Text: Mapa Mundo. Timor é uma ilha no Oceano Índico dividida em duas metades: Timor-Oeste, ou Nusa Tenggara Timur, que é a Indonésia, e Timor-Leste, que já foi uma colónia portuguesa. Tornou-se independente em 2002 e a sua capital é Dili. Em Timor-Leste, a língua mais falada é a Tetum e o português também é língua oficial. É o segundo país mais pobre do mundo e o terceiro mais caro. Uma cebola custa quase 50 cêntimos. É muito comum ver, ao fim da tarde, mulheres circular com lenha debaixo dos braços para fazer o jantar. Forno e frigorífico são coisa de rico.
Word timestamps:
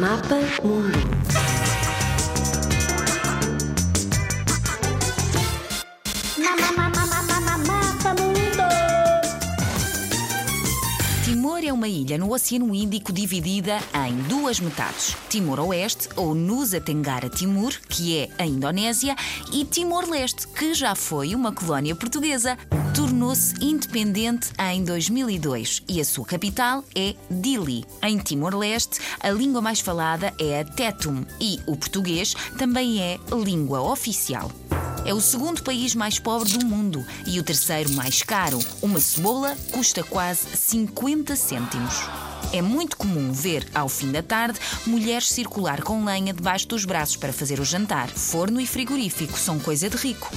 Mapa 0.00 0.38
Mundo. 0.62 1.55
Timor 11.26 11.64
é 11.64 11.72
uma 11.72 11.88
ilha 11.88 12.16
no 12.16 12.32
Oceano 12.32 12.72
Índico 12.72 13.12
dividida 13.12 13.80
em 14.06 14.14
duas 14.28 14.60
metades: 14.60 15.16
Timor-Oeste, 15.28 16.08
ou 16.14 16.36
Nusa 16.36 16.80
Tenggara 16.80 17.28
Timur, 17.28 17.72
que 17.88 18.16
é 18.16 18.28
a 18.38 18.46
Indonésia, 18.46 19.16
e 19.52 19.64
Timor-Leste, 19.64 20.46
que 20.46 20.72
já 20.72 20.94
foi 20.94 21.34
uma 21.34 21.50
colónia 21.50 21.96
portuguesa. 21.96 22.56
Tornou-se 22.94 23.56
independente 23.60 24.52
em 24.72 24.84
2002 24.84 25.82
e 25.88 26.00
a 26.00 26.04
sua 26.04 26.24
capital 26.24 26.84
é 26.94 27.16
Dili. 27.28 27.84
Em 28.04 28.18
Timor-Leste, 28.18 29.00
a 29.18 29.30
língua 29.30 29.60
mais 29.60 29.80
falada 29.80 30.32
é 30.38 30.60
a 30.60 30.64
Tetum 30.64 31.24
e 31.40 31.58
o 31.66 31.76
português 31.76 32.36
também 32.56 33.02
é 33.02 33.18
língua 33.32 33.80
oficial. 33.80 34.48
É 35.06 35.14
o 35.14 35.20
segundo 35.20 35.62
país 35.62 35.94
mais 35.94 36.18
pobre 36.18 36.58
do 36.58 36.66
mundo 36.66 37.06
e 37.28 37.38
o 37.38 37.42
terceiro 37.44 37.92
mais 37.92 38.24
caro. 38.24 38.58
Uma 38.82 38.98
cebola 38.98 39.56
custa 39.70 40.02
quase 40.02 40.48
50 40.56 41.36
cêntimos. 41.36 41.94
É 42.52 42.60
muito 42.60 42.96
comum 42.96 43.32
ver, 43.32 43.68
ao 43.72 43.88
fim 43.88 44.10
da 44.10 44.20
tarde, 44.20 44.58
mulheres 44.84 45.28
circular 45.28 45.80
com 45.82 46.04
lenha 46.04 46.34
debaixo 46.34 46.66
dos 46.66 46.84
braços 46.84 47.14
para 47.14 47.32
fazer 47.32 47.60
o 47.60 47.64
jantar. 47.64 48.08
Forno 48.08 48.60
e 48.60 48.66
frigorífico 48.66 49.38
são 49.38 49.60
coisa 49.60 49.88
de 49.88 49.96
rico. 49.96 50.28